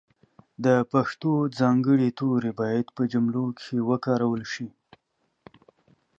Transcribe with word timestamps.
د 0.65 0.67
پښتو 0.91 1.31
ځانګړي 1.59 2.09
توري 2.19 2.51
باید 2.61 2.87
په 2.95 3.03
جملو 3.11 3.43
کښې 3.57 3.77
وکارول 3.89 4.41
سي. 4.53 4.67